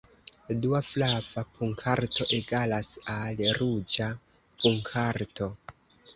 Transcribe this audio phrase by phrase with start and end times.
[0.61, 4.09] Dua flava punkarto egalas al ruĝa
[4.65, 5.53] punkarto.